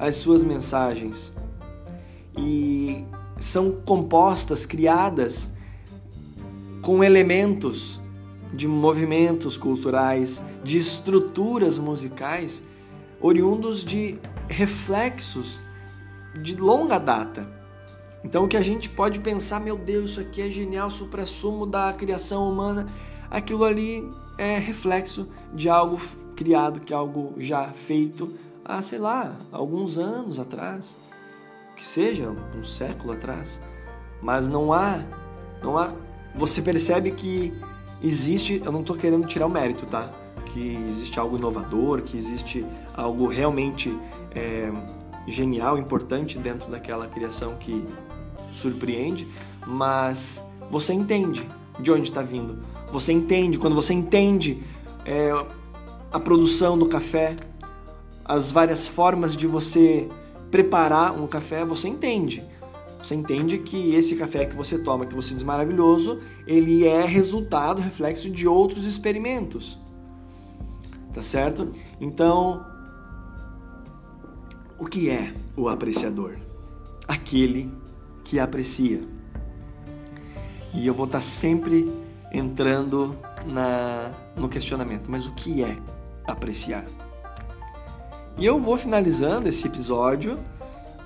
as 0.00 0.16
suas 0.16 0.42
mensagens. 0.42 1.36
E 2.38 3.04
são 3.38 3.70
compostas, 3.84 4.64
criadas 4.64 5.52
com 6.80 7.04
elementos 7.04 8.00
de 8.54 8.66
movimentos 8.66 9.58
culturais, 9.58 10.42
de 10.64 10.78
estruturas 10.78 11.78
musicais 11.78 12.64
oriundos 13.20 13.84
de 13.84 14.18
reflexos 14.48 15.60
de 16.42 16.56
longa 16.56 16.98
data. 16.98 17.46
Então 18.24 18.44
o 18.44 18.48
que 18.48 18.56
a 18.56 18.62
gente 18.62 18.88
pode 18.88 19.20
pensar, 19.20 19.60
meu 19.60 19.76
Deus, 19.76 20.12
isso 20.12 20.20
aqui 20.20 20.40
é 20.40 20.48
genial, 20.48 20.90
supra-sumo 20.90 21.66
da 21.66 21.92
criação 21.92 22.50
humana, 22.50 22.86
aquilo 23.30 23.64
ali 23.64 24.08
é 24.36 24.58
reflexo 24.58 25.28
de 25.52 25.68
algo 25.68 26.00
criado, 26.36 26.80
que 26.80 26.92
é 26.92 26.96
algo 26.96 27.34
já 27.38 27.64
feito 27.68 28.34
há, 28.64 28.80
sei 28.82 28.98
lá, 28.98 29.36
alguns 29.50 29.98
anos 29.98 30.38
atrás 30.38 30.96
que 31.78 31.86
seja, 31.86 32.34
um 32.56 32.64
século 32.64 33.12
atrás, 33.12 33.62
mas 34.20 34.48
não 34.48 34.72
há, 34.72 35.00
não 35.62 35.78
há, 35.78 35.92
você 36.34 36.60
percebe 36.60 37.12
que 37.12 37.54
existe, 38.02 38.60
eu 38.64 38.72
não 38.72 38.80
estou 38.80 38.96
querendo 38.96 39.26
tirar 39.26 39.46
o 39.46 39.50
mérito, 39.50 39.86
tá? 39.86 40.10
Que 40.46 40.74
existe 40.88 41.20
algo 41.20 41.36
inovador, 41.36 42.02
que 42.02 42.16
existe 42.16 42.66
algo 42.94 43.28
realmente 43.28 43.96
é, 44.34 44.72
genial, 45.28 45.78
importante 45.78 46.36
dentro 46.36 46.68
daquela 46.68 47.06
criação 47.06 47.54
que 47.54 47.84
surpreende, 48.52 49.28
mas 49.64 50.42
você 50.68 50.92
entende 50.92 51.48
de 51.78 51.92
onde 51.92 52.02
está 52.02 52.22
vindo. 52.22 52.58
Você 52.92 53.12
entende, 53.12 53.58
quando 53.58 53.74
você 53.74 53.92
entende 53.92 54.62
é, 55.04 55.32
a 56.10 56.18
produção 56.18 56.78
do 56.78 56.86
café, 56.86 57.36
as 58.24 58.50
várias 58.50 58.86
formas 58.86 59.36
de 59.36 59.46
você 59.46 60.08
preparar 60.50 61.18
um 61.18 61.26
café, 61.26 61.64
você 61.64 61.88
entende. 61.88 62.42
Você 63.02 63.14
entende 63.14 63.58
que 63.58 63.94
esse 63.94 64.16
café 64.16 64.44
que 64.44 64.56
você 64.56 64.78
toma, 64.78 65.06
que 65.06 65.14
você 65.14 65.34
diz 65.34 65.44
maravilhoso, 65.44 66.20
ele 66.46 66.86
é 66.86 67.04
resultado, 67.04 67.80
reflexo 67.80 68.28
de 68.28 68.46
outros 68.46 68.86
experimentos. 68.86 69.78
Tá 71.12 71.22
certo? 71.22 71.70
Então, 72.00 72.66
o 74.78 74.84
que 74.84 75.10
é 75.10 75.32
o 75.56 75.68
apreciador? 75.68 76.36
Aquele 77.06 77.72
que 78.24 78.38
aprecia. 78.38 79.00
E 80.74 80.86
eu 80.86 80.92
vou 80.92 81.06
estar 81.06 81.20
sempre 81.20 81.90
entrando 82.32 83.16
na, 83.46 84.10
no 84.36 84.48
questionamento, 84.48 85.10
mas 85.10 85.26
o 85.26 85.32
que 85.32 85.62
é 85.62 85.76
apreciar? 86.26 86.84
E 88.36 88.44
eu 88.44 88.58
vou 88.58 88.76
finalizando 88.76 89.48
esse 89.48 89.66
episódio 89.66 90.38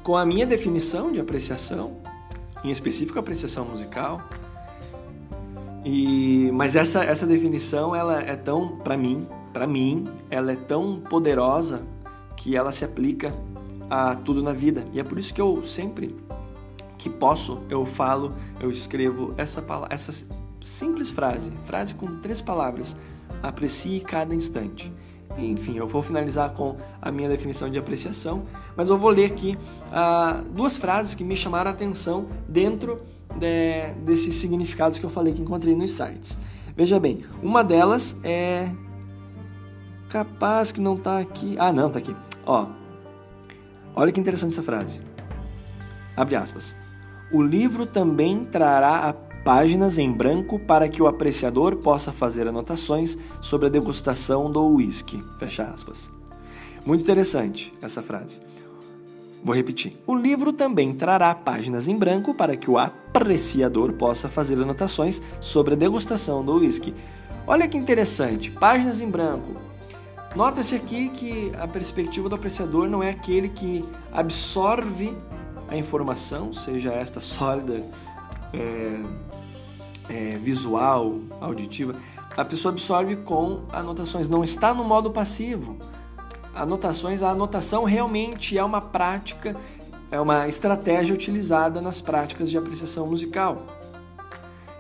com 0.03 0.17
a 0.17 0.27
minha 0.27 0.47
definição 0.47 1.13
de 1.13 1.21
apreciação, 1.21 1.97
em 2.65 2.71
específico 2.71 3.19
apreciação 3.19 3.65
musical, 3.65 4.21
E, 5.85 6.49
mas 6.53 6.77
essa, 6.77 7.03
essa 7.03 7.27
definição, 7.27 7.95
ela 7.95 8.21
é 8.21 8.37
tão, 8.37 8.77
para 8.79 8.97
mim, 8.97 9.27
para 9.53 9.67
mim, 9.67 10.07
ela 10.31 10.53
é 10.53 10.57
tão 10.57 11.01
poderosa 11.01 11.83
que 12.37 12.57
ela 12.57 12.71
se 12.71 12.85
aplica 12.85 13.35
a 13.91 14.15
tudo 14.15 14.43
na 14.43 14.53
vida. 14.53 14.85
E 14.93 15.01
é 15.01 15.05
por 15.05 15.19
isso 15.19 15.35
que 15.35 15.41
eu 15.41 15.65
sempre 15.65 16.15
que 16.97 17.11
posso, 17.11 17.63
eu 17.69 17.85
falo, 17.85 18.33
eu 18.61 18.71
escrevo 18.71 19.35
essa, 19.37 19.65
essa 19.91 20.25
simples 20.63 21.11
frase, 21.11 21.53
frase 21.65 21.95
com 21.95 22.21
três 22.21 22.41
palavras: 22.41 22.97
aprecie 23.43 24.01
cada 24.01 24.35
instante. 24.35 24.93
Enfim, 25.39 25.79
eu 25.79 25.87
vou 25.87 26.03
finalizar 26.03 26.51
com 26.51 26.77
a 27.01 27.11
minha 27.11 27.29
definição 27.29 27.71
de 27.71 27.79
apreciação, 27.79 28.45
mas 28.77 28.91
eu 28.91 28.99
vou 28.99 29.11
ler 29.11 29.27
aqui 29.27 29.57
ah, 29.91 30.43
duas 30.51 30.77
frases 30.77 31.15
que 31.15 31.25
me 31.25 31.35
chamaram 31.35 31.71
a 31.71 31.75
atenção 31.75 32.27
dentro 32.47 33.01
de, 33.35 33.95
desses 34.05 34.35
significados 34.35 34.99
que 34.99 35.07
eu 35.07 35.11
falei 35.11 35.33
que 35.33 35.41
encontrei 35.41 35.75
nos 35.75 35.93
sites. 35.93 36.39
Veja 36.77 37.01
bem, 37.01 37.25
uma 37.43 37.63
delas 37.63 38.17
é 38.23 38.71
capaz 40.11 40.71
que 40.71 40.81
não 40.81 40.95
está 40.95 41.19
aqui. 41.19 41.57
Ah, 41.59 41.73
não, 41.73 41.87
está 41.89 41.99
aqui. 41.99 42.15
Ó, 42.45 42.67
olha 43.95 44.13
que 44.13 44.21
interessante 44.21 44.53
essa 44.53 44.63
frase. 44.63 45.01
Abre 46.17 46.37
aspas. 46.37 46.77
O 47.33 47.43
livro 47.43 47.87
também 47.87 48.45
trará 48.45 49.15
páginas 49.45 49.99
em 49.99 50.11
branco 50.11 50.59
para 50.59 50.89
que 50.89 51.03
o 51.03 51.07
apreciador 51.07 51.77
possa 51.77 52.13
fazer 52.13 52.47
anotações 52.47 53.19
sobre 53.41 53.67
a 53.67 53.71
degustação 53.71 54.51
do 54.51 54.65
uísque. 54.67 55.23
Fecha 55.39 55.65
aspas. 55.65 56.11
Muito 56.85 57.03
interessante 57.03 57.73
essa 57.83 58.03
frase. 58.03 58.39
Vou 59.45 59.55
repetir. 59.55 59.97
O 60.07 60.15
livro 60.15 60.53
também 60.53 60.95
trará 60.95 61.35
páginas 61.35 61.89
em 61.89 61.97
branco 61.97 62.33
para 62.35 62.57
que 62.57 62.71
o 62.71 62.79
apreciador 62.79 63.93
possa 63.95 64.29
fazer 64.29 64.55
anotações 64.55 65.21
sobre 65.41 65.75
a 65.75 65.77
degustação 65.77 66.45
do 66.45 66.59
uísque. 66.59 66.95
Olha 67.47 67.67
que 67.67 67.77
interessante, 67.77 68.53
páginas 68.53 69.01
em 69.01 69.11
branco. 69.11 69.57
Nota-se 70.37 70.77
aqui 70.77 71.09
que 71.09 71.53
a 71.59 71.67
perspectiva 71.67 72.29
do 72.29 72.37
apreciador 72.37 72.89
não 72.89 73.03
é 73.03 73.11
aquele 73.11 73.49
que 73.49 73.85
absorve 74.13 75.13
a 75.69 75.77
informação, 75.77 76.53
seja 76.53 76.93
esta 76.93 77.21
sólida, 77.21 77.83
é, 78.53 79.01
é, 80.09 80.37
visual, 80.39 81.21
auditiva. 81.41 81.97
A 82.37 82.45
pessoa 82.45 82.73
absorve 82.73 83.17
com 83.17 83.63
anotações, 83.73 84.29
não 84.29 84.43
está 84.43 84.73
no 84.73 84.85
modo 84.85 85.11
passivo 85.11 85.77
anotações, 86.55 87.23
a 87.23 87.31
anotação 87.31 87.85
realmente 87.85 88.57
é 88.57 88.65
uma 88.65 88.81
prática, 88.81 89.57
é 90.11 90.21
uma 90.21 90.47
estratégia 90.47 91.15
utilizada 91.15 91.81
nas 91.81 92.01
práticas 92.01 92.51
de 92.51 92.59
apreciação 92.59 93.07
musical. 93.07 93.67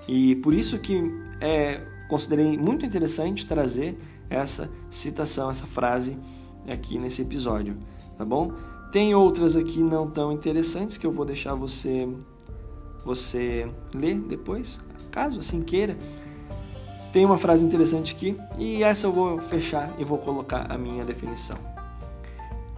E 0.07 0.37
por 0.37 0.53
isso 0.53 0.79
que 0.79 1.13
é, 1.41 1.81
considerei 2.09 2.59
muito 2.59 2.85
interessante 2.85 3.47
trazer 3.47 3.99
essa 4.29 4.71
citação, 4.91 5.51
essa 5.51 5.67
frase 5.67 6.17
aqui 6.69 6.99
nesse 6.99 7.23
episódio, 7.23 7.77
tá 8.17 8.25
bom? 8.25 8.53
Tem 8.91 9.15
outras 9.15 9.57
aqui 9.57 9.83
não 9.83 10.11
tão 10.11 10.33
interessantes 10.33 10.99
que 10.99 11.07
eu 11.07 11.13
vou 11.13 11.25
deixar 11.25 11.55
você 11.55 12.09
você 13.05 13.69
ler 13.95 14.19
depois, 14.19 14.81
caso 15.11 15.41
assim 15.41 15.63
queira. 15.63 15.97
Tem 17.13 17.27
uma 17.27 17.37
frase 17.37 17.65
interessante 17.65 18.15
aqui 18.15 18.37
e 18.59 18.83
essa 18.83 19.07
eu 19.07 19.13
vou 19.13 19.39
fechar 19.39 19.93
e 19.99 20.05
vou 20.05 20.19
colocar 20.19 20.71
a 20.73 20.79
minha 20.79 21.05
definição. 21.05 21.57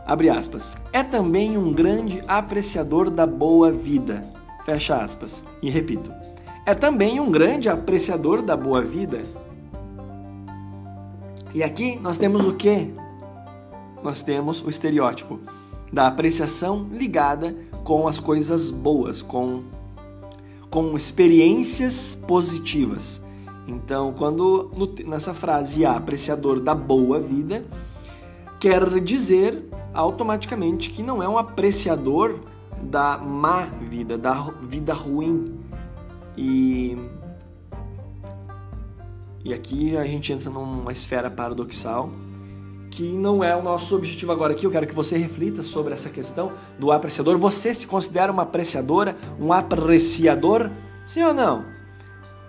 Abre 0.06 0.28
aspas. 0.28 0.76
É 0.92 1.02
também 1.02 1.56
um 1.56 1.72
grande 1.72 2.22
apreciador 2.26 3.10
da 3.10 3.26
boa 3.26 3.70
vida. 3.70 4.24
Fecha 4.64 4.96
aspas. 4.96 5.42
E 5.62 5.70
repito. 5.70 6.12
É 6.66 6.74
também 6.74 7.20
um 7.20 7.30
grande 7.30 7.68
apreciador 7.68 8.42
da 8.42 8.56
boa 8.56 8.82
vida. 8.82 9.22
E 11.54 11.62
aqui 11.62 11.98
nós 12.00 12.18
temos 12.18 12.44
o 12.46 12.54
quê? 12.54 12.88
Nós 14.02 14.20
temos 14.20 14.62
o 14.62 14.68
estereótipo 14.68 15.38
da 15.92 16.08
apreciação 16.08 16.88
ligada 16.90 17.54
com 17.84 18.08
as 18.08 18.18
coisas 18.18 18.70
boas, 18.70 19.22
com 19.22 19.62
com 20.74 20.96
experiências 20.96 22.18
positivas. 22.26 23.22
Então, 23.64 24.12
quando 24.12 24.72
nessa 25.06 25.32
frase 25.32 25.86
há 25.86 25.92
apreciador 25.92 26.58
da 26.58 26.74
boa 26.74 27.20
vida, 27.20 27.64
quer 28.58 28.98
dizer 28.98 29.62
automaticamente 29.92 30.90
que 30.90 31.00
não 31.00 31.22
é 31.22 31.28
um 31.28 31.38
apreciador 31.38 32.40
da 32.82 33.16
má 33.16 33.66
vida, 33.66 34.18
da 34.18 34.34
vida 34.62 34.92
ruim. 34.92 35.60
E 36.36 36.98
e 39.44 39.54
aqui 39.54 39.96
a 39.96 40.04
gente 40.04 40.32
entra 40.32 40.50
numa 40.50 40.90
esfera 40.90 41.30
paradoxal 41.30 42.10
que 42.94 43.02
não 43.02 43.42
é 43.42 43.56
o 43.56 43.62
nosso 43.62 43.96
objetivo 43.96 44.30
agora 44.30 44.52
aqui. 44.52 44.64
Eu 44.64 44.70
quero 44.70 44.86
que 44.86 44.94
você 44.94 45.18
reflita 45.18 45.64
sobre 45.64 45.92
essa 45.92 46.08
questão 46.08 46.52
do 46.78 46.92
apreciador. 46.92 47.36
Você 47.38 47.74
se 47.74 47.88
considera 47.88 48.30
uma 48.30 48.44
apreciadora, 48.44 49.16
um 49.38 49.52
apreciador? 49.52 50.70
Sim 51.04 51.24
ou 51.24 51.34
não? 51.34 51.64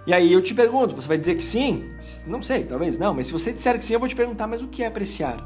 E 0.06 0.14
aí 0.14 0.32
eu 0.32 0.40
te 0.44 0.54
pergunto, 0.54 0.96
você 0.96 1.08
vai 1.08 1.18
dizer 1.18 1.34
que 1.34 1.44
sim? 1.44 1.90
Não 2.28 2.44
sei, 2.44 2.64
talvez 2.64 2.96
não, 2.96 3.12
mas 3.12 3.26
se 3.26 3.34
você 3.34 3.52
disser 3.52 3.80
que 3.80 3.84
sim, 3.84 3.96
eu 3.96 4.00
vou 4.00 4.08
te 4.08 4.16
perguntar, 4.16 4.46
mas 4.46 4.62
o 4.62 4.68
que 4.68 4.84
é 4.84 4.86
apreciar? 4.86 5.44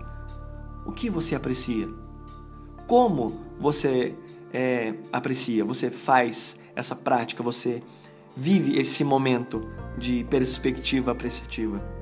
O 0.86 0.92
que 0.92 1.10
você 1.10 1.34
aprecia? 1.34 1.88
Como 2.86 3.40
você 3.58 4.14
é, 4.52 4.96
aprecia? 5.14 5.64
Você 5.64 5.90
faz 5.90 6.60
essa 6.76 6.94
prática? 6.94 7.42
Você 7.42 7.82
vive 8.36 8.78
esse 8.78 9.06
momento 9.06 9.66
de 9.98 10.26
perspectiva 10.26 11.14
apreciativa? 11.14 11.99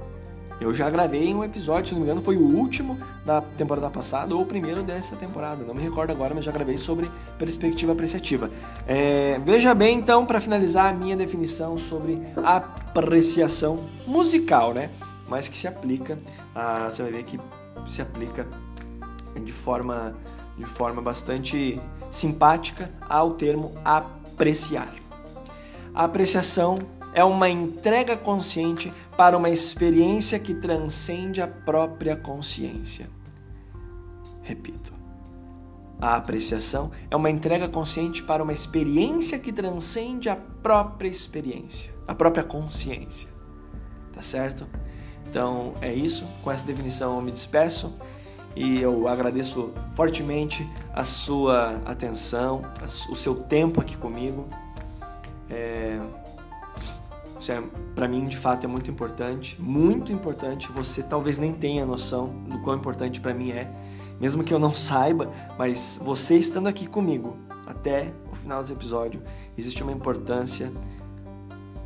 Eu 0.60 0.74
já 0.74 0.90
gravei 0.90 1.34
um 1.34 1.44
episódio, 1.44 1.90
se 1.90 1.94
não 1.94 2.02
me 2.02 2.08
engano, 2.08 2.22
foi 2.22 2.36
o 2.36 2.42
último 2.42 2.98
da 3.24 3.42
temporada 3.42 3.90
passada 3.90 4.36
ou 4.36 4.42
o 4.42 4.46
primeiro 4.46 4.82
dessa 4.82 5.16
temporada. 5.16 5.64
Não 5.64 5.74
me 5.74 5.82
recordo 5.82 6.12
agora, 6.12 6.34
mas 6.34 6.44
já 6.44 6.52
gravei 6.52 6.78
sobre 6.78 7.12
perspectiva 7.38 7.92
apreciativa. 7.92 8.50
É, 8.88 9.40
veja 9.46 9.76
bem, 9.76 9.98
então, 9.98 10.26
para 10.26 10.42
finalizar, 10.42 10.92
a 10.92 10.94
minha 10.94 11.16
definição 11.16 11.78
sobre 11.78 12.22
apreciação 12.44 13.86
musical, 14.08 14.74
né? 14.74 14.90
Mas 15.28 15.48
que 15.48 15.58
se 15.58 15.68
aplica, 15.68 16.18
a, 16.56 16.86
você 16.86 17.04
vai 17.04 17.12
ver 17.12 17.24
que 17.24 17.40
se 17.86 18.02
aplica 18.02 18.48
de 19.44 19.52
forma, 19.52 20.16
de 20.58 20.66
forma 20.66 21.02
bastante 21.02 21.80
simpática 22.10 22.90
ao 23.08 23.32
termo 23.32 23.74
apreciar. 23.86 24.94
A 25.94 26.06
apreciação 26.06 26.80
é 27.18 27.24
uma 27.24 27.50
entrega 27.50 28.16
consciente 28.16 28.94
para 29.18 29.36
uma 29.36 29.50
experiência 29.50 30.38
que 30.38 30.54
transcende 30.54 31.42
a 31.42 31.48
própria 31.48 32.16
consciência. 32.16 33.10
Repito. 34.44 34.94
A 36.00 36.16
apreciação 36.16 36.92
é 37.10 37.16
uma 37.16 37.32
entrega 37.32 37.68
consciente 37.68 38.22
para 38.22 38.44
uma 38.44 38.54
experiência 38.54 39.40
que 39.40 39.52
transcende 39.52 40.30
a 40.30 40.36
própria 40.36 41.10
experiência, 41.10 41.92
a 42.08 42.14
própria 42.14 42.44
consciência. 42.44 43.28
Tá 44.14 44.22
certo? 44.22 44.68
Então 45.28 45.74
é 45.82 45.92
isso. 45.92 46.24
Com 46.44 46.52
essa 46.52 46.68
definição 46.68 47.16
eu 47.16 47.22
me 47.24 47.32
despeço 47.32 47.96
e 48.56 48.80
eu 48.80 49.08
agradeço 49.08 49.74
fortemente 49.94 50.70
a 50.94 51.04
sua 51.04 51.82
atenção, 51.84 52.62
o 53.10 53.16
seu 53.16 53.34
tempo 53.34 53.82
aqui 53.82 53.98
comigo. 53.98 54.48
É, 55.50 56.00
isso 57.48 57.52
é, 57.52 57.64
para 57.96 58.08
mim, 58.08 58.26
de 58.26 58.36
fato, 58.36 58.66
é 58.66 58.68
muito 58.68 58.92
importante, 58.92 59.60
muito 59.62 60.12
importante. 60.12 60.70
Você 60.74 61.02
talvez 61.02 61.38
nem 61.38 61.54
tenha 61.54 61.86
noção 61.86 62.28
do 62.48 62.60
quão 62.60 62.76
importante 62.76 63.22
para 63.22 63.34
mim 63.34 63.52
é, 63.52 63.72
mesmo 64.20 64.44
que 64.44 64.54
eu 64.54 64.60
não 64.60 64.74
saiba, 64.74 65.32
mas 65.58 66.00
você 66.04 66.38
estando 66.38 66.68
aqui 66.68 66.88
comigo 66.88 67.38
até 67.66 68.14
o 68.30 68.36
final 68.36 68.62
desse 68.62 68.74
episódio, 68.74 69.22
existe 69.58 69.82
uma 69.82 69.92
importância 69.92 70.72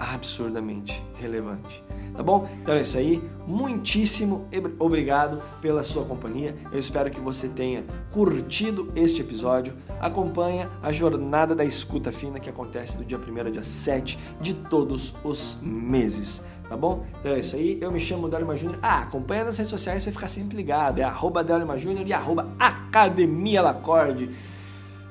absurdamente 0.02 1.04
relevante. 1.20 1.84
Tá 2.16 2.24
bom? 2.24 2.50
Então 2.62 2.76
é 2.76 2.82
isso 2.82 2.98
aí. 2.98 3.22
Muitíssimo 3.48 4.48
obrigado 4.80 5.42
pela 5.62 5.84
sua 5.84 6.04
companhia. 6.04 6.56
Eu 6.72 6.80
espero 6.80 7.10
que 7.10 7.20
você 7.20 7.48
tenha 7.48 7.84
curtido 8.12 8.92
este 8.96 9.22
episódio. 9.22 9.74
Acompanha 10.00 10.70
a 10.82 10.92
jornada 10.92 11.56
da 11.56 11.64
escuta 11.64 12.12
fina 12.12 12.40
que 12.40 12.50
acontece 12.50 12.98
do 12.98 13.06
dia 13.06 13.18
1 13.18 13.40
ao 13.40 13.52
dia 13.52 13.64
7 13.64 14.20
de 14.42 14.54
todos 14.54 15.16
os 15.24 15.58
meses. 15.62 16.42
Tá 16.68 16.76
bom? 16.76 17.06
Então 17.20 17.34
é 17.34 17.40
isso 17.40 17.56
aí. 17.56 17.78
Eu 17.82 17.92
me 17.92 18.00
chamo 18.00 18.30
Delma 18.30 18.56
Júnior. 18.56 18.80
Ah, 18.82 19.02
acompanha 19.02 19.44
nas 19.44 19.58
redes 19.58 19.72
sociais, 19.72 20.04
vai 20.04 20.14
ficar 20.14 20.28
sempre 20.28 20.58
ligado. 20.58 21.00
É 21.00 21.04
arroba 21.04 21.44
Delma 21.44 21.78
Júnior 21.78 22.08
e 22.08 22.14
arroba 22.14 22.48
Academia 22.58 23.62
Lacorde 23.62 24.30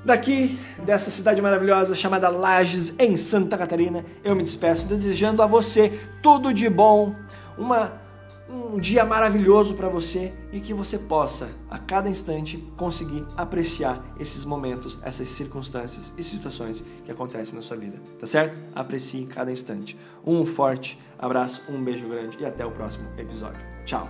Daqui, 0.05 0.59
dessa 0.85 1.11
cidade 1.11 1.43
maravilhosa 1.43 1.95
chamada 1.95 2.29
Lages, 2.29 2.95
em 2.99 3.17
Santa 3.17 3.59
Catarina, 3.59 4.05
eu 4.25 4.35
me 4.35 4.43
despeço 4.43 4.87
desejando 4.87 5.43
a 5.43 5.47
você 5.47 6.01
tudo 6.23 6.55
de 6.55 6.71
bom, 6.71 7.15
uma, 7.59 8.01
um 8.49 8.79
dia 8.79 9.05
maravilhoso 9.05 9.75
para 9.75 9.89
você 9.89 10.33
e 10.51 10.59
que 10.59 10.73
você 10.73 10.99
possa, 10.99 11.51
a 11.71 11.79
cada 11.79 12.09
instante, 12.09 12.57
conseguir 12.79 13.27
apreciar 13.37 14.03
esses 14.19 14.45
momentos, 14.45 14.99
essas 15.03 15.29
circunstâncias 15.29 16.15
e 16.17 16.23
situações 16.23 16.83
que 17.05 17.13
acontecem 17.13 17.55
na 17.55 17.63
sua 17.63 17.77
vida, 17.77 18.01
tá 18.19 18.27
certo? 18.27 18.57
Aprecie 18.75 19.27
cada 19.27 19.53
instante. 19.53 19.99
Um 20.27 20.47
forte 20.47 20.99
abraço, 21.19 21.63
um 21.69 21.83
beijo 21.85 22.09
grande 22.09 22.39
e 22.41 22.47
até 22.47 22.65
o 22.65 22.71
próximo 22.71 23.07
episódio. 23.19 23.61
Tchau! 23.85 24.09